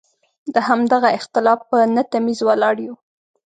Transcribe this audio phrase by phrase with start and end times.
[0.53, 2.95] د همدغه اختلاف په نه تمیز ولاړ یو.